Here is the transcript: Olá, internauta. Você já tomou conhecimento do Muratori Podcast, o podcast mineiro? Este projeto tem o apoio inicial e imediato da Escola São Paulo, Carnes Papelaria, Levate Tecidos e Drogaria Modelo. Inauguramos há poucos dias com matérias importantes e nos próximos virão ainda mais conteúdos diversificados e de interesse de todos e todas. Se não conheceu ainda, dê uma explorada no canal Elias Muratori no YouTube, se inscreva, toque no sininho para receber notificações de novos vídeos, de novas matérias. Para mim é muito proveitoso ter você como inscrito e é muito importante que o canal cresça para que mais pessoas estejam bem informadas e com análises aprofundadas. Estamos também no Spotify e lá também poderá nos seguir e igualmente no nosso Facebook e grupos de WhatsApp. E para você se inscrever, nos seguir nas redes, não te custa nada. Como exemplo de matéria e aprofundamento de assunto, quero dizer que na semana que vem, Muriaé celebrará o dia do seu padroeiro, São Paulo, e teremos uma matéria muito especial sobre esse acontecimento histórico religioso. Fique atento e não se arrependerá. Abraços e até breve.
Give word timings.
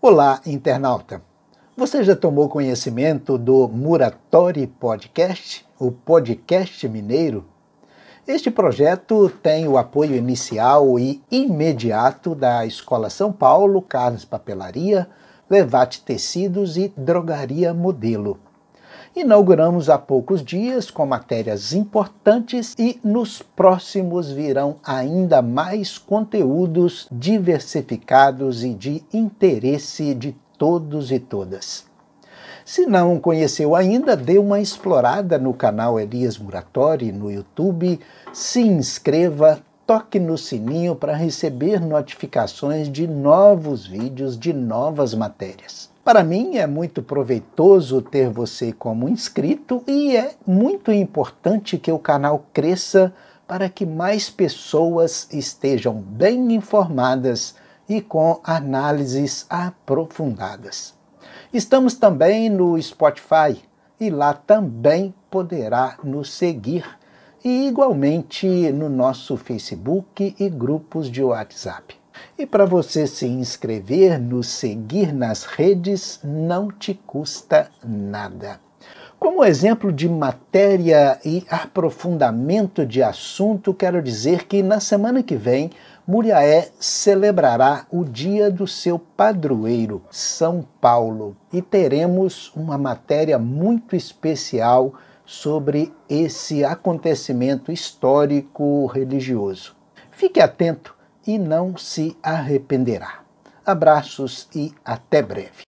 Olá, 0.00 0.42
internauta. 0.44 1.22
Você 1.74 2.04
já 2.04 2.14
tomou 2.14 2.50
conhecimento 2.50 3.38
do 3.38 3.66
Muratori 3.66 4.66
Podcast, 4.66 5.66
o 5.80 5.90
podcast 5.90 6.86
mineiro? 6.86 7.46
Este 8.28 8.50
projeto 8.50 9.30
tem 9.42 9.66
o 9.66 9.78
apoio 9.78 10.14
inicial 10.14 10.98
e 10.98 11.22
imediato 11.30 12.34
da 12.34 12.66
Escola 12.66 13.08
São 13.08 13.32
Paulo, 13.32 13.80
Carnes 13.80 14.24
Papelaria, 14.24 15.08
Levate 15.48 16.02
Tecidos 16.02 16.76
e 16.76 16.92
Drogaria 16.94 17.72
Modelo. 17.72 18.38
Inauguramos 19.16 19.88
há 19.88 19.96
poucos 19.96 20.44
dias 20.44 20.90
com 20.90 21.06
matérias 21.06 21.72
importantes 21.72 22.74
e 22.78 23.00
nos 23.02 23.40
próximos 23.40 24.30
virão 24.30 24.76
ainda 24.84 25.40
mais 25.40 25.96
conteúdos 25.96 27.08
diversificados 27.10 28.62
e 28.62 28.74
de 28.74 29.02
interesse 29.14 30.14
de 30.14 30.36
todos 30.58 31.10
e 31.10 31.18
todas. 31.18 31.86
Se 32.62 32.84
não 32.84 33.18
conheceu 33.18 33.74
ainda, 33.74 34.14
dê 34.14 34.38
uma 34.38 34.60
explorada 34.60 35.38
no 35.38 35.54
canal 35.54 35.98
Elias 35.98 36.36
Muratori 36.36 37.10
no 37.10 37.30
YouTube, 37.30 37.98
se 38.34 38.60
inscreva, 38.60 39.62
toque 39.86 40.18
no 40.18 40.36
sininho 40.36 40.96
para 40.96 41.14
receber 41.14 41.80
notificações 41.80 42.90
de 42.90 43.06
novos 43.06 43.86
vídeos, 43.86 44.36
de 44.36 44.52
novas 44.52 45.14
matérias. 45.14 45.88
Para 46.04 46.24
mim 46.24 46.56
é 46.56 46.66
muito 46.66 47.02
proveitoso 47.02 48.02
ter 48.02 48.28
você 48.28 48.72
como 48.72 49.08
inscrito 49.08 49.82
e 49.86 50.16
é 50.16 50.34
muito 50.44 50.90
importante 50.90 51.78
que 51.78 51.92
o 51.92 51.98
canal 51.98 52.44
cresça 52.52 53.14
para 53.46 53.68
que 53.68 53.86
mais 53.86 54.28
pessoas 54.28 55.28
estejam 55.32 55.94
bem 55.94 56.52
informadas 56.52 57.54
e 57.88 58.00
com 58.00 58.40
análises 58.42 59.46
aprofundadas. 59.48 60.94
Estamos 61.52 61.94
também 61.94 62.50
no 62.50 62.80
Spotify 62.82 63.62
e 64.00 64.10
lá 64.10 64.34
também 64.34 65.14
poderá 65.30 65.96
nos 66.02 66.32
seguir 66.32 66.84
e 67.46 67.68
igualmente 67.68 68.72
no 68.72 68.88
nosso 68.88 69.36
Facebook 69.36 70.34
e 70.36 70.48
grupos 70.48 71.08
de 71.08 71.22
WhatsApp. 71.22 71.94
E 72.36 72.44
para 72.44 72.66
você 72.66 73.06
se 73.06 73.24
inscrever, 73.24 74.20
nos 74.20 74.48
seguir 74.48 75.14
nas 75.14 75.44
redes, 75.44 76.18
não 76.24 76.72
te 76.72 76.92
custa 77.06 77.70
nada. 77.84 78.58
Como 79.16 79.44
exemplo 79.44 79.92
de 79.92 80.08
matéria 80.08 81.20
e 81.24 81.46
aprofundamento 81.48 82.84
de 82.84 83.00
assunto, 83.00 83.72
quero 83.72 84.02
dizer 84.02 84.48
que 84.48 84.60
na 84.60 84.80
semana 84.80 85.22
que 85.22 85.36
vem, 85.36 85.70
Muriaé 86.04 86.70
celebrará 86.80 87.86
o 87.92 88.04
dia 88.04 88.50
do 88.50 88.66
seu 88.66 88.98
padroeiro, 88.98 90.02
São 90.10 90.66
Paulo, 90.80 91.36
e 91.52 91.62
teremos 91.62 92.52
uma 92.56 92.76
matéria 92.76 93.38
muito 93.38 93.94
especial 93.94 94.94
sobre 95.26 95.92
esse 96.08 96.64
acontecimento 96.64 97.72
histórico 97.72 98.86
religioso. 98.86 99.76
Fique 100.10 100.40
atento 100.40 100.96
e 101.26 101.36
não 101.36 101.76
se 101.76 102.16
arrependerá. 102.22 103.24
Abraços 103.66 104.48
e 104.54 104.72
até 104.84 105.20
breve. 105.20 105.65